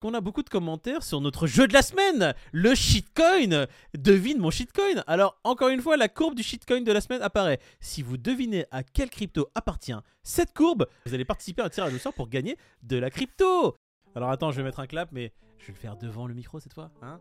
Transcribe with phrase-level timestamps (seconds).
[0.00, 3.66] qu'on a beaucoup de commentaires sur notre jeu de la semaine, le shitcoin.
[3.96, 5.02] Devine mon shitcoin.
[5.06, 7.58] Alors, encore une fois, la courbe du shitcoin de la semaine apparaît.
[7.80, 11.94] Si vous devinez à quelle crypto appartient cette courbe, vous allez participer à un tirage
[11.94, 13.76] au sort pour gagner de la crypto.
[14.14, 16.60] Alors, attends, je vais mettre un clap, mais je vais le faire devant le micro
[16.60, 16.90] cette fois.
[17.02, 17.18] Hein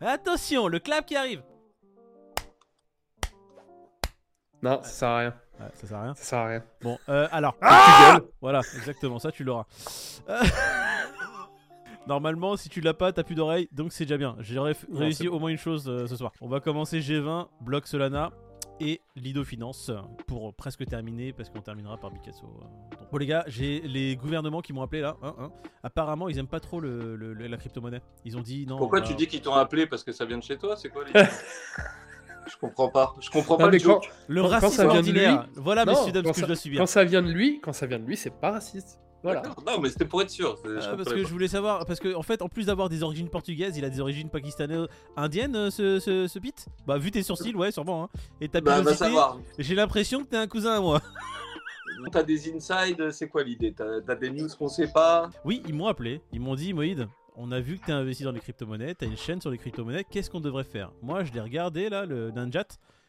[0.00, 1.42] Attention, le clap qui arrive.
[4.62, 5.34] Non, ça sert à rien.
[5.60, 6.14] Ouais, ça sert à rien.
[6.14, 6.64] Ça sert à rien.
[6.82, 7.56] Bon, euh, alors.
[7.60, 8.28] gueules.
[8.40, 9.66] Voilà, exactement, ça tu l'auras.
[10.28, 10.42] Euh,
[12.08, 14.34] Normalement, si tu l'as pas, t'as plus d'oreilles, donc c'est déjà bien.
[14.40, 16.32] J'ai ré- Non, réussi au moins une chose euh, ce soir.
[16.40, 18.32] On va commencer G20, Bloc Solana
[18.80, 22.46] et Lido Finance euh, pour presque terminer parce qu'on terminera par Picasso.
[22.46, 22.96] euh.
[22.96, 25.16] Donc, Bon les gars, j'ai les gouvernements qui m'ont appelé là.
[25.22, 25.50] hein, hein.
[25.82, 28.00] Apparemment, ils aiment pas trop le, le- le- la crypto-monnaie.
[28.24, 28.78] Ils ont dit non.
[28.78, 30.88] Pourquoi tu va- dis qu'ils t'ont appelé parce que ça vient de chez toi C'est
[30.88, 31.12] quoi les
[32.50, 33.14] Je comprends pas.
[33.20, 34.10] Je comprends Non, pas le quand, joke.
[34.28, 36.36] le quand- quand racisme ça vient de ordinaire lui- Voilà, Non, messieurs dames, quand ce
[36.36, 36.80] que je dois subir.
[36.80, 38.98] quand ça vient de lui, quand ça vient de lui, c'est pas raciste.
[39.22, 39.42] Voilà.
[39.66, 40.56] Non, mais c'était pour être sûr.
[40.64, 41.22] Je Ah, parce que pas.
[41.22, 43.90] je voulais savoir, parce que en fait, en plus d'avoir des origines portugaises, il a
[43.90, 46.66] des origines pakistanaises, indiennes, euh, ce, ce, ce Pete?
[46.86, 48.04] Bah, vu tes sourcils, ouais, sûrement.
[48.04, 48.08] Hein.
[48.40, 49.38] Et ta Bah, savoir.
[49.58, 51.00] j'ai l'impression que t'es un cousin à moi.
[52.12, 53.72] T'as des insides, c'est quoi l'idée?
[53.76, 55.30] T'as t'as des news qu'on sait pas?
[55.44, 58.30] Oui, ils m'ont appelé, ils m'ont dit, Moïd, on a vu que t'es investi dans
[58.30, 60.92] les crypto-monnaies, t'as une chaîne sur les crypto-monnaies, qu'est-ce qu'on devrait faire?
[61.02, 62.66] Moi, je l'ai regardé là, le Ninjat,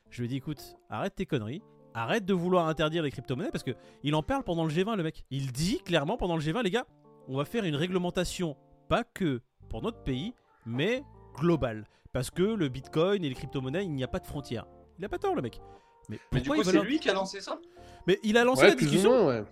[0.09, 1.62] je lui ai dit, écoute, arrête tes conneries.
[2.00, 3.72] Arrête de vouloir interdire les crypto-monnaies parce que
[4.03, 5.25] il en parle pendant le G20 le mec.
[5.31, 6.86] Il dit clairement pendant le G20 les gars,
[7.28, 8.56] on va faire une réglementation
[8.88, 10.33] pas que pour notre pays
[10.66, 11.03] mais
[11.36, 14.66] globale parce que le Bitcoin et les crypto-monnaies, il n'y a pas de frontières.
[14.97, 15.59] Il a pas tort le mec.
[16.08, 17.59] Mais Mais du pourquoi coup, c'est lui qui a lancé ça?
[18.08, 19.09] Mais il a lancé Ouais, la discussion.
[19.11, 19.44] moins, ouais.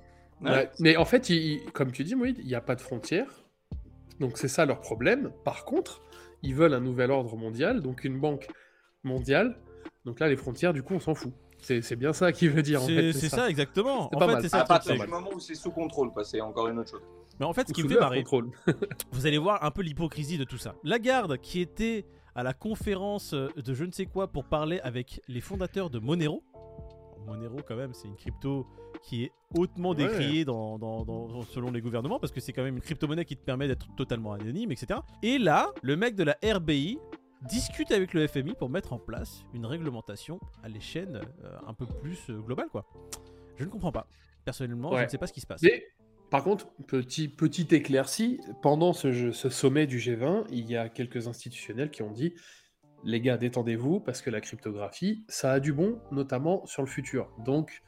[0.42, 0.52] Ouais.
[0.52, 0.72] Ouais.
[0.80, 3.44] Mais en fait, il- il- comme tu dis, Moïd, il n'y a pas de frontières.
[4.22, 5.32] Donc c'est ça leur problème.
[5.44, 6.02] Par contre,
[6.44, 8.48] ils veulent un nouvel ordre mondial, donc une banque
[9.04, 9.58] mondiale.
[10.06, 11.34] Donc là, les frontières, du coup, on s'en fout.
[11.60, 12.82] C'est c'est bien ça qu'il veut dire.
[12.82, 13.50] en C'est fait, c'est ça.
[13.50, 14.10] exactement.
[14.10, 14.42] C'est En pas fait, mal.
[14.44, 14.66] c'est À ça.
[14.66, 17.02] partir qui- du moment où c'est sous contrôle, quoi, c'est encore une autre chose.
[17.40, 18.24] Mais en fait, ce qui me fait marrer,
[19.12, 20.76] vous allez voir un peu l'hypocrisie de tout ça.
[20.84, 25.42] Lagarde, qui était à la conférence de je ne sais quoi pour parler avec les
[25.42, 26.44] fondateurs de Monero.
[27.26, 28.66] Monero, quand même, c'est une crypto
[29.04, 29.96] qui est hautement Ouais.
[29.98, 33.36] décriée dans, dans- dans- selon les gouvernements parce que c'est quand même une crypto-monnaie qui
[33.36, 35.00] te permet d'être totalement anonyme, etc.
[35.24, 36.98] Et là, le mec de la RBI
[37.44, 41.86] discute avec le FMI pour mettre en place une réglementation à l'échelle euh, un peu
[41.86, 42.86] plus euh, globale, quoi.
[43.58, 44.08] Je ne comprends pas.
[44.46, 45.62] Personnellement, je ne sais pas ce qui se passe.
[45.62, 45.84] Mais
[46.30, 50.90] par contre, petit, petit éclairci, pendant ce, jeu- ce sommet du G20, il y a
[50.90, 52.34] quelques institutionnels qui ont dit
[53.04, 57.30] les gars, détendez-vous, parce que la cryptographie, ça a du bon, notamment sur le futur.
[57.46, 57.82] Donc,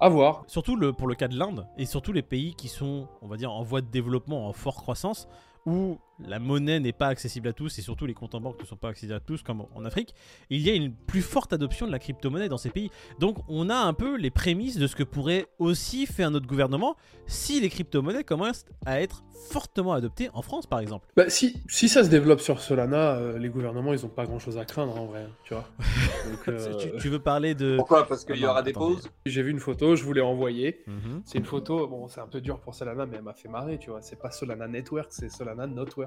[0.00, 0.44] à voir.
[0.48, 3.36] Surtout le, pour le cas de l'Inde et surtout les pays qui sont, on va
[3.36, 5.28] dire, en voie de développement, en forte croissance,
[5.66, 8.66] où la monnaie n'est pas accessible à tous et surtout les comptes en banque ne
[8.66, 10.14] sont pas accessibles à tous comme en Afrique,
[10.50, 12.90] il y a une plus forte adoption de la crypto-monnaie dans ces pays.
[13.18, 16.96] Donc on a un peu les prémices de ce que pourrait aussi faire notre gouvernement
[17.26, 21.08] si les crypto-monnaies commencent à être fortement adoptées en France par exemple.
[21.16, 24.56] Bah, si, si ça se développe sur Solana, euh, les gouvernements, ils n'ont pas grand-chose
[24.58, 25.68] à craindre en vrai, tu vois.
[26.30, 27.76] Donc, euh, Tu, tu veux parler de...
[27.76, 28.06] Pourquoi?
[28.06, 29.10] Parce qu'il y Ah aura des pauses?
[29.26, 30.82] J'ai vu une photo, je vous l'ai envoyée.
[30.86, 31.22] Mhm.
[31.24, 33.78] C'est une photo, bon, c'est un peu dur pour Solana, mais elle m'a fait marrer,
[33.78, 34.00] tu vois.
[34.02, 36.03] C'est pas Solana Network, c'est Solana Notwork.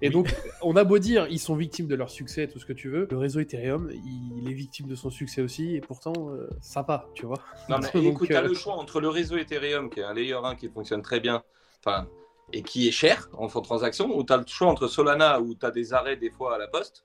[0.00, 0.12] Et Oui.
[0.12, 2.88] donc, on a beau dire, ils sont victimes de leur succès, tout ce que tu
[2.88, 3.08] veux.
[3.10, 7.26] Le réseau Ethereum, il est victime de son succès aussi, et pourtant, euh, sympa, tu
[7.26, 7.38] vois.
[7.68, 10.14] Non, mais Donc, écoute, euh, t'as le choix entre le réseau Ethereum, qui est un
[10.14, 11.42] layer 1 qui fonctionne très bien,
[11.84, 12.06] enfin,
[12.52, 15.54] et qui est cher en fonds de transaction, ou t'as le choix entre Solana, où
[15.54, 17.04] t'as des arrêts des fois à la poste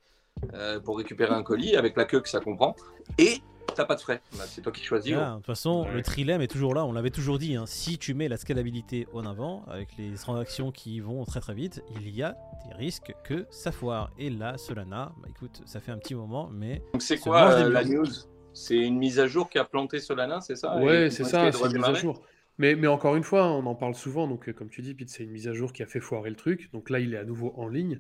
[0.54, 2.76] euh, pour récupérer un colis, avec la queue que ça comprend,
[3.18, 3.40] et
[3.76, 4.22] t'as pas de frais.
[4.38, 5.14] Bah, c'est toi qui choisis.
[5.18, 5.94] Ah, de toute façon, Ouais.
[5.94, 6.86] le trilemme est toujours là.
[6.86, 7.56] On l'avait toujours dit.
[7.56, 7.66] hein.
[7.66, 11.84] Si tu mets la scalabilité en avant, avec les transactions qui vont très très vite,
[11.96, 12.38] il y a
[12.68, 14.12] des risques que ça foire.
[14.18, 17.70] Et là, Solana, bah écoute, ça fait un petit moment, mais Donc c'est quoi euh,
[17.70, 18.06] la news?
[18.54, 20.78] C'est une mise à jour qui a planté Solana, c'est ça?
[20.78, 22.22] Ouais, c'est ça, c'est une mise à jour.
[22.60, 25.10] Mais, mais encore une fois, on en parle souvent, donc euh, comme tu dis, Pete,
[25.10, 26.70] c'est une mise à jour qui a fait foirer le truc.
[26.72, 28.00] Donc là, il est à nouveau en ligne.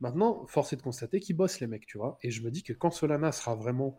[0.00, 2.18] Maintenant, force est de constater qu'ils bossent, les mecs, tu vois.
[2.22, 3.96] Et je me dis que quand Solana sera vraiment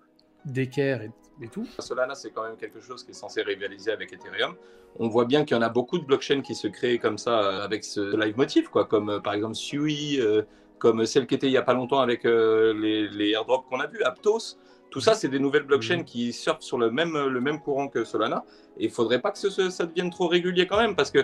[0.51, 4.11] d'équerre et, et tout, Solana, c'est quand même quelque chose qui est censé rivaliser avec
[4.13, 4.55] Ethereum.
[4.99, 7.39] On voit bien qu'il y en a beaucoup de blockchains qui se créent comme ça,
[7.43, 10.41] euh, avec ce live motif, quoi, comme euh, par exemple Sui, euh,
[10.79, 13.79] comme celle qui était il n'y a pas longtemps avec euh, les, les airdrops qu'on
[13.79, 14.57] a vus, Aptos.
[14.89, 16.05] Tout ça, c'est des nouvelles blockchains Mhm.
[16.05, 18.43] qui surfent sur le même, le même courant que Solana.
[18.79, 21.19] Et il faudrait pas que ce- ça devienne trop régulier quand même, parce que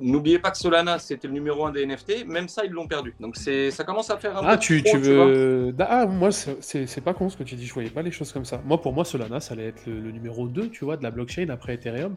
[0.00, 2.26] n'oubliez pas que Solana, c'était le numéro un des NFT.
[2.26, 3.14] Même ça, ils l'ont perdu.
[3.20, 5.74] Donc c'est, ça commence à faire un Ah, peu tu, trop, tu veux.
[5.80, 8.44] Ah, moi, c'est pas con ce que tu dis, je voyais pas les choses comme
[8.44, 8.60] ça.
[8.64, 11.10] Moi, pour moi, Solana, ça allait être le, le numéro 2, tu vois, de la
[11.10, 12.14] blockchain après Ethereum.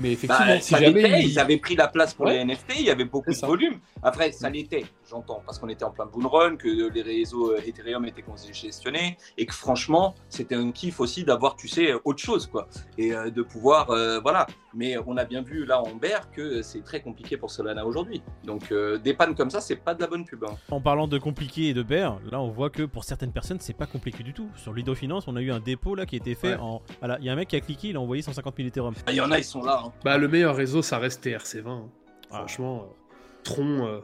[0.00, 1.22] Mais effectivement, Bah, si ça jamais.
[1.22, 2.32] ils avaient pris la place pour Ouais.
[2.34, 3.78] les NFT, il y avait beaucoup de volume.
[4.02, 7.60] Après, ça l'était, j'entends, parce qu'on était en plein bull run, que les réseaux euh,
[7.64, 12.48] Ethereum étaient congestionnés, et que franchement, c'était un kiff aussi d'avoir, tu sais, autre chose,
[12.48, 12.66] quoi.
[12.98, 14.48] Et euh, de pouvoir, euh, voilà.
[14.74, 18.22] Mais on a bien vu là en bear que c'est très compliqué pour Solana aujourd'hui.
[18.44, 20.44] Donc euh, des pannes comme ça, c'est pas de la bonne pub.
[20.44, 20.56] hein.
[20.70, 23.76] En parlant de compliqué et de bear, là on voit que pour certaines personnes c'est
[23.76, 24.48] pas compliqué du tout.
[24.56, 26.60] Sur Lido Finance, on a eu un dépôt là qui a été fait Ouais.
[26.60, 26.82] en.
[27.00, 28.94] Voilà, il y a un mec qui a cliqué, il a envoyé 150 000 Ethereum.
[29.06, 29.82] Ah, Il y en a, ils sont là.
[29.86, 29.92] hein.
[30.04, 31.68] Bah, le meilleur réseau, ça reste TRC20.
[31.68, 31.88] hein.
[32.30, 32.38] Ah.
[32.38, 34.00] Franchement, euh, Tron, euh,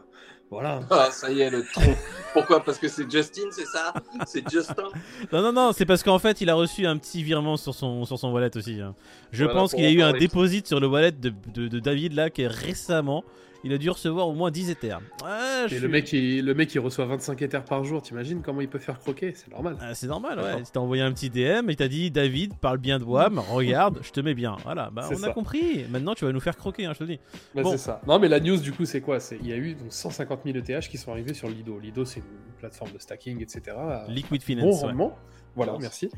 [0.50, 0.80] voilà.
[0.90, 1.94] Ah, ça y est, le tronc.
[2.32, 2.62] Pourquoi?
[2.64, 3.92] Parce que c'est Justin, c'est ça?
[4.26, 4.84] C'est Justin?
[5.32, 8.04] Non, non, non, c'est parce qu'en fait il a reçu un petit virement sur son,
[8.04, 8.80] sur son wallet aussi.
[8.80, 8.94] hein.
[9.32, 11.78] Je Voilà, pense qu'il y a eu un déposit sur le wallet de, de- de
[11.80, 13.24] David là qui est récemment.
[13.62, 15.00] Il a dû recevoir au moins 10 Ethers.
[15.22, 15.28] Ouais,
[15.62, 18.00] je Et suis- le mec, il, le mec, il reçoit 25 Ethers par jour.
[18.02, 19.32] T'imagines comment il peut faire croquer?
[19.34, 19.76] C'est normal.
[19.80, 20.44] Ah, c'est normal, ouais.
[20.44, 20.60] D'accord.
[20.60, 23.98] Il t'a envoyé un petit DM, il t'a dit David, parle bien de WAM, regarde,
[24.02, 24.56] je te mets bien.
[24.64, 25.84] Voilà, bah on a compris.
[25.90, 27.20] Maintenant tu vas nous faire croquer, hein, je te le dis.
[27.54, 27.70] Bah, Bon.
[27.72, 28.00] C'est ça.
[28.06, 29.20] Non, mais la news, du coup, c'est quoi?
[29.20, 31.78] C'est Il y a eu donc, 150 000 ETH qui sont arrivés sur Lido.
[31.78, 33.76] Lido, c'est une plateforme de stacking, etc.
[34.08, 34.74] Liquid bon Finance.
[34.82, 34.86] ouais.
[34.88, 35.18] rendement.
[35.56, 36.08] Voilà, merci.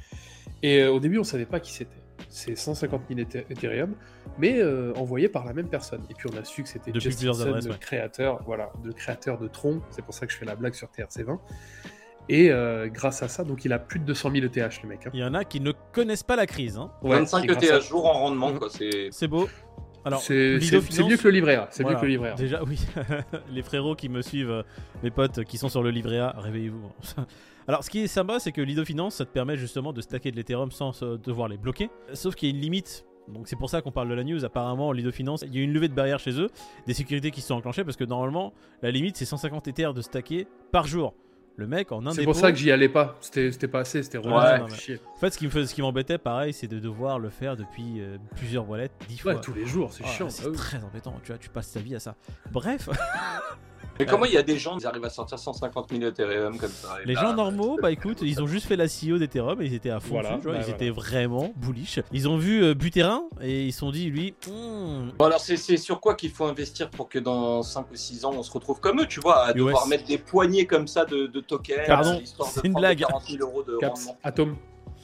[0.63, 2.02] Et euh, au début, on savait pas qui c'était.
[2.35, 3.95] C'est 150 000 Ethe- Ethereum,
[4.39, 6.01] mais euh, envoyés par la même personne.
[6.09, 7.79] Et puis on a su que c'était Depuis Justin adresses, le ouais.
[7.79, 9.83] créateur, voilà, le créateur de Tron.
[9.91, 11.39] C'est pour ça que je fais la blague sur TRC20.
[12.31, 15.07] Et euh, grâce à ça, donc il a plus de 200 000 ETH, le mec.
[15.07, 15.11] hein.
[15.13, 16.79] Il y en a qui ne connaissent pas la crise.
[16.79, 16.91] Hein.
[17.03, 18.59] Ouais, 25 et grâce ETH à- jour en rendement, Mhm.
[18.61, 18.69] quoi.
[18.71, 19.49] C'est C'est beau.
[20.05, 20.59] Alors, C'est
[21.07, 21.69] mieux que le livret A.
[21.71, 21.97] C'est voilà.
[21.97, 22.35] mieux que le livret A.
[22.35, 22.79] Déjà, oui.
[23.51, 24.63] les frérots qui me suivent, euh,
[25.03, 26.91] mes potes qui sont sur le livret A, réveillez-vous.
[27.69, 30.33] Alors, ce qui est sympa, c'est que Lido Finance, ça te permet justement de stacker
[30.33, 31.91] de l'Ethereum sans euh, devoir les bloquer.
[32.13, 33.05] Sauf qu'il y a une limite.
[33.29, 34.45] Donc, c'est pour ça qu'on parle de la news.
[34.45, 36.49] Apparemment, Lido Finance, il y a une levée de barrière chez eux,
[36.87, 38.53] des sécurités qui sont enclenchées parce que normalement,
[38.83, 41.15] la limite, c'est 150 Ethers de stacker par jour.
[41.57, 43.17] Le mec, en un C'est pour ça que j'y allais pas.
[43.21, 44.99] C'était c'était pas assez, c'était Ouais, relou, chier.
[45.17, 47.57] En fait, ce qui me fait- ce qui m'embêtait, pareil, c'est de devoir le faire
[47.57, 49.35] depuis euh, plusieurs wallets, 10 fois.
[49.35, 50.31] Ouais, tous les jours, c'est Ah, chiant.
[50.31, 50.57] c'est oui.
[50.57, 52.15] très embêtant, tu vois, tu passes ta vie à ça.
[52.51, 52.89] Bref,
[53.99, 56.71] Mais comment il y a des gens qui arrivent à sortir 150 000 Ethereum comme
[56.71, 59.67] ça les là, gens normaux, bah écoute, ils ont juste fait la CEO d'Ethereum et
[59.67, 60.69] ils étaient à fond Voilà, dessus, bah ils voilà.
[60.75, 62.01] étaient vraiment bullish.
[62.13, 65.57] Ils ont vu euh, Buterin et ils se sont dit, lui, Hmm, Bon alors c'est
[65.77, 68.81] sur quoi qu'il faut investir pour que dans 5 ou 6 ans on se retrouve
[68.81, 69.89] comme eux, tu vois, à devoir US.
[69.91, 72.99] mettre des poignées comme ça de, de tokens, Pardon, histoire de c'est une blague.
[73.01, 74.19] 40 000 euros de Caps, rendement.
[74.25, 74.57] Atom.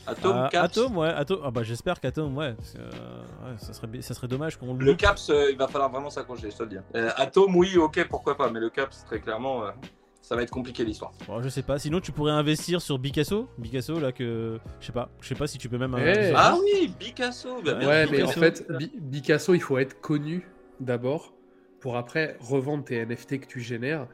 [0.08, 0.78] Atom, ah, Caps.
[0.78, 4.14] Atom, ouais, Atom, ah bah j'espère qu'Atom, ouais, parce que, euh, ouais, ça, serait, ça
[4.14, 4.94] serait dommage qu'on le Le.
[4.94, 6.76] Caps, euh, il va falloir vraiment s'accrocher, je te le dis.
[6.94, 9.70] Euh, Atom, oui, ok, pourquoi pas, mais le Caps, très clairement, euh,
[10.22, 11.12] ça va être compliqué l'histoire.
[11.26, 14.92] Bon, je sais pas, sinon tu pourrais investir sur Picasso, Picasso là que, je sais
[14.92, 15.94] pas, je sais pas si tu peux même...
[15.98, 16.02] Eh.
[16.02, 18.66] investir Ah oui, Picasso bah, Ouais, mais en fait,
[19.12, 20.48] Picasso, il faut être connu
[20.80, 21.34] d'abord
[21.80, 24.06] pour après revendre tes NFT que tu génères.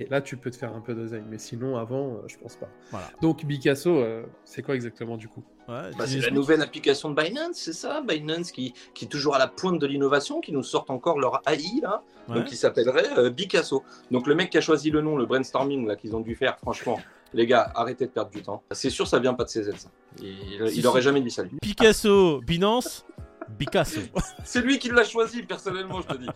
[0.00, 1.22] Et là, tu peux te faire un peu d'oseille.
[1.28, 2.68] Mais sinon, avant, euh, je pense pas.
[2.90, 3.06] Voilà.
[3.20, 5.42] Donc, Picasso, euh, c'est quoi exactement du coup?
[5.68, 8.00] Ouais, Bah, c'est la nouvelle application de Binance, c'est ça?
[8.00, 11.42] Binance qui, qui est toujours à la pointe de l'innovation, qui nous sortent encore leur
[11.46, 12.36] AI, là, Ouais.
[12.36, 13.82] donc qui s'appellerait euh, Picasso.
[14.10, 16.58] Donc le mec qui a choisi le nom, le brainstorming là qu'ils ont dû faire,
[16.58, 16.98] franchement,
[17.34, 18.62] les gars, arrêtez de perdre du temps.
[18.72, 19.88] C'est sûr, ça vient pas de CZ, ça.
[20.22, 21.58] Il, Si, il aurait jamais dit ça, lui.
[21.60, 23.04] Picasso, Binance,
[23.58, 24.00] Picasso.
[24.44, 26.28] C'est lui qui l'a choisi, personnellement, je te dis.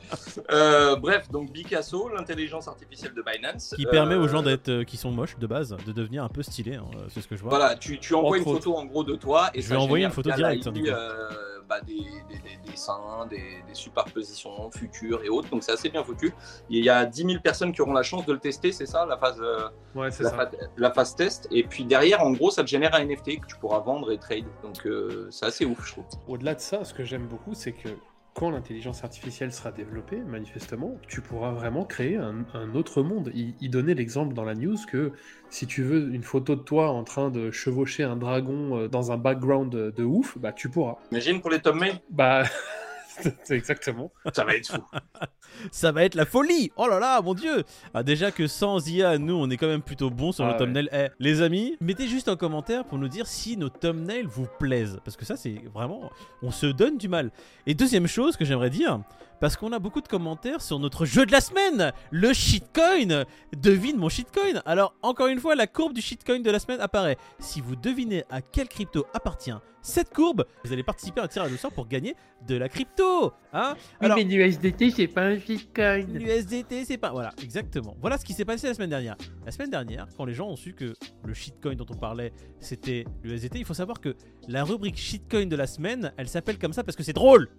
[0.50, 3.75] Euh, bref, donc Picasso, l'intelligence artificielle de Binance.
[3.76, 6.28] qui euh, permet aux gens d'être, euh, qui sont moches de base de devenir un
[6.28, 7.50] peu stylés, hein, euh, c'est ce que je vois.
[7.50, 10.05] Voilà, tu, tu envoies une photo en gros de toi et Je ça vais envoyer
[10.05, 11.31] génère une photo directe, hein, euh,
[11.69, 13.37] bah, des, des, des dessins, des,
[13.67, 15.49] des superpositions futures et autres.
[15.50, 16.32] Donc c'est assez bien foutu.
[16.69, 19.06] Il y a 10 000 personnes qui auront la chance de le tester, c'est ça
[19.06, 20.31] la phase, euh, Ouais, la, ça.
[20.31, 21.49] phase, la phase test.
[21.50, 24.19] Et puis derrière, en gros, ça te génère un NFT que tu pourras vendre et
[24.19, 24.44] trade.
[24.62, 26.05] Donc euh, c'est assez ouf, je trouve.
[26.28, 27.89] Au-delà de ça, ce que j'aime beaucoup, c'est que
[28.35, 33.31] quand l'intelligence artificielle sera développée, manifestement, tu pourras vraiment créer un, un autre monde.
[33.33, 35.12] Il, il donnait l'exemple dans la news que
[35.51, 39.13] si tu veux une photo de toi en train de chevaucher un dragon euh, dans
[39.13, 40.96] un background de, ouf, bah tu pourras.
[41.13, 42.43] Imagine pour les mail, Bah,
[43.51, 44.13] exactement.
[44.33, 44.83] ça va être fou.
[45.71, 49.19] Ça va être la folie Oh là là, mon dieu ah, Déjà que sans IA,
[49.19, 50.59] nous, on est quand même plutôt bon sur Ah le ouais.
[50.59, 50.89] thumbnail.
[50.93, 54.99] Eh, les amis, mettez juste un commentaire pour nous dire si nos thumbnails vous plaisent.
[55.05, 56.11] Parce que ça, c'est vraiment...
[56.43, 57.31] On se donne du mal.
[57.67, 59.01] Et deuxième chose que j'aimerais dire,
[59.44, 63.98] parce qu'on a beaucoup de commentaires sur notre jeu de la semaine, le shitcoin Devine
[63.98, 67.19] mon shitcoin Alors, encore une fois, la courbe du shitcoin de la semaine apparaît.
[67.41, 71.53] Si vous devinez à quelle crypto appartient cette courbe, vous allez participer à un tirage
[71.53, 72.17] au sort pour gagner
[72.48, 76.06] de la crypto Hein Alors, l'USDT, c'est pas un shitcoin.
[76.15, 77.10] L'USDT, c'est pas.
[77.10, 77.94] Voilà, exactement.
[78.01, 79.17] Voilà ce qui s'est passé la semaine dernière.
[79.44, 83.05] La semaine dernière, quand les gens ont su que le shitcoin dont on parlait, c'était
[83.22, 84.17] l'USDT, il faut savoir que
[84.48, 87.51] la rubrique shitcoin de la semaine, elle s'appelle comme ça parce que c'est drôle.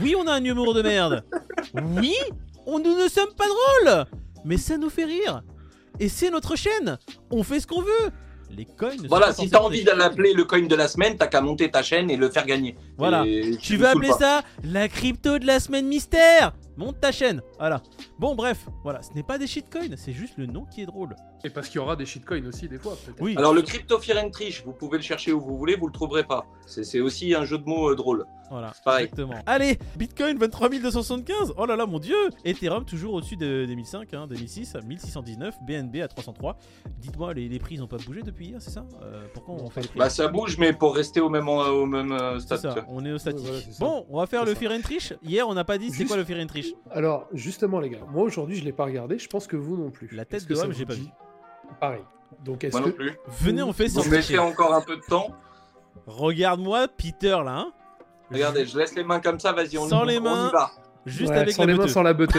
[0.00, 1.24] Oui, on a un humour de merde.
[1.74, 2.14] Oui,
[2.66, 4.04] on, nous ne sommes pas drôles.
[4.44, 5.42] Mais ça nous fait rire.
[5.98, 6.98] Et c'est notre chaîne.
[7.30, 8.10] On fait ce qu'on veut.
[8.50, 11.16] Les coins ne sont Voilà, si t'as envie de l'appeler le coin de la semaine,
[11.16, 12.76] t'as qu'à monter ta chaîne et le faire gagner.
[12.96, 13.24] Voilà.
[13.26, 14.18] Et Tu veux appeler pas.
[14.18, 16.52] ça la crypto de la semaine mystère?
[16.76, 17.82] Monte ta chaîne, voilà.
[18.18, 21.16] Bon bref, voilà, ce n'est pas des shitcoins, c'est juste le nom qui est drôle.
[21.42, 23.16] Et parce qu'il y aura des shitcoins aussi, des fois, peut-être.
[23.20, 23.34] Oui.
[23.38, 25.92] Alors le crypto fear and triche, vous pouvez le chercher où vous voulez, vous le
[25.92, 26.44] trouverez pas.
[26.66, 28.26] C'est c'est aussi un jeu de mots euh, drôle.
[28.50, 29.04] Voilà, Pareil.
[29.06, 29.34] exactement.
[29.46, 31.54] Allez, Bitcoin 23 275.
[31.56, 32.14] Oh là là, mon dieu.
[32.44, 35.54] Ethereum toujours au-dessus de- des 1005, hein, des 1006, à 1619.
[35.66, 36.56] BNB à 303.
[36.98, 38.84] Dites-moi, les, les prix ils ont pas bougé depuis hier, c'est ça?
[39.02, 39.98] Euh, Pourquoi on fait les prix?
[39.98, 42.58] Bah ça bouge, mais pour rester au même, au même euh, stade.
[42.60, 43.44] ça, on est au statique.
[43.46, 44.60] voilà, bon, on va faire le ça.
[44.60, 45.12] Fear and Trish.
[45.22, 46.72] Hier, on n'a pas dit c'est Juste- quoi le Fear and Trish.
[46.90, 49.18] Alors, justement, les gars, moi aujourd'hui, je l'ai pas regardé.
[49.18, 50.08] Je pense que vous non plus.
[50.12, 51.06] La tête de Homme, j'ai pas vu.
[51.80, 52.02] Pareil.
[52.44, 53.16] Donc, est-ce Moi non que plus.
[53.40, 55.28] Venez, on fait sans Vous mettez encore un peu de temps.
[56.06, 57.58] Regarde-moi, Peter là.
[57.58, 57.72] hein.
[58.30, 60.48] Regardez, je laisse les mains comme ça, vas-y, on, Sans les on mains.
[60.48, 60.70] y va.
[61.06, 62.30] Juste Ouais, avec sans la les mains, sans la beute.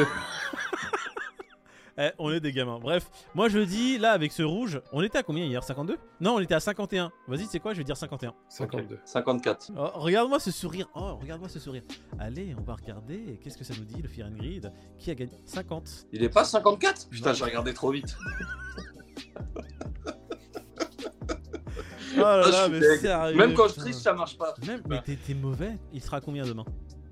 [1.99, 2.77] Eh, on est des gamins.
[2.77, 5.63] Bref, moi je dis là avec ce rouge, on était à combien hier?
[5.63, 7.11] 52 Non, on était à 51.
[7.27, 7.73] Vas-y, c'est quoi?
[7.73, 8.35] Je vais dire 51.
[8.49, 8.99] 52.
[9.03, 9.71] 54.
[9.75, 10.87] Oh, regarde-moi ce sourire.
[10.93, 11.81] Oh, regarde-moi ce sourire.
[12.19, 13.39] Allez, on va regarder.
[13.43, 14.71] Qu'est-ce que ça nous dit le Fear and Greed?
[14.99, 15.31] Qui a gagné?
[15.45, 15.89] 50.
[16.11, 18.15] Il est pas 54 Putain, j'ai regardé trop vite.
[22.17, 23.37] Oh là Ah, là, mais sérieux.
[23.37, 24.53] Même quand je triche, ça marche pas.
[24.65, 25.77] Même, mais t'es t'es mauvais.
[25.93, 26.65] Il sera combien demain?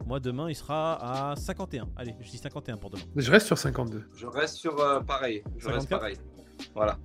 [0.06, 1.88] Moi demain, il sera à 51.
[1.98, 3.02] Allez, je dis 51 pour demain.
[3.16, 4.04] Je reste sur 52.
[4.16, 5.44] Je reste sur euh, pareil.
[5.58, 6.00] Je reste 54?
[6.00, 6.18] pareil.
[6.76, 6.98] Voilà.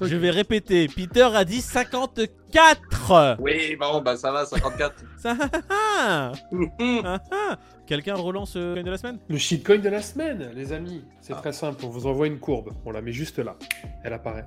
[0.00, 0.08] Ok.
[0.08, 0.86] Je vais répéter.
[0.88, 3.36] Peter a dit 54.
[3.40, 4.94] Oui, bon, bah ça va, 54.
[5.18, 5.36] Ça,
[5.70, 6.68] ah, Hum,
[7.04, 7.58] ah, ah.
[7.86, 9.18] Quelqu'un relance le coin de la semaine?
[9.28, 11.04] Le shitcoin de la semaine, les amis.
[11.20, 11.36] C'est Ah.
[11.36, 11.84] très simple.
[11.84, 12.72] On vous envoie une courbe.
[12.84, 13.56] On la met juste là.
[14.02, 14.46] Elle apparaît.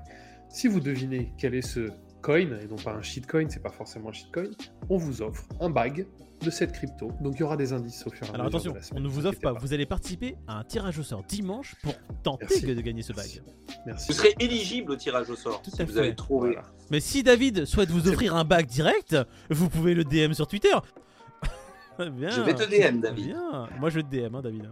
[0.49, 1.89] Si vous devinez quel est ce
[2.25, 4.49] coin, et non pas un shitcoin, c'est pas forcément un shitcoin,
[4.89, 6.07] on vous offre un bag
[6.41, 7.11] de cette crypto.
[7.21, 8.99] Donc il y aura des indices au fur et à Alors mesure attention, de la
[8.99, 9.53] on ne vous offre pas.
[9.53, 12.65] Vous allez participer à un tirage au sort dimanche pour tenter Merci.
[12.65, 13.39] de gagner ce Merci.
[13.41, 13.77] bag.
[13.85, 14.07] Merci.
[14.07, 15.99] Vous serez éligible au tirage au sort Tout si à vous fait.
[15.99, 16.53] avez trouvé.
[16.53, 16.67] Voilà.
[16.89, 19.15] Mais si David souhaite vous offrir un bag direct,
[19.51, 20.73] vous pouvez le DM sur Twitter.
[21.99, 22.29] Bien.
[22.29, 23.25] Je vais te DM, David.
[23.27, 23.69] Bien.
[23.79, 24.67] Moi je vais te DM, hein, David.